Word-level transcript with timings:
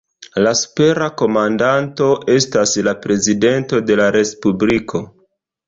La 0.45 0.53
supera 0.61 1.09
komandanto 1.21 2.09
estas 2.37 2.75
la 2.89 2.95
prezidento 3.05 3.85
de 3.91 4.01
la 4.03 4.11
Respubliko. 4.19 5.07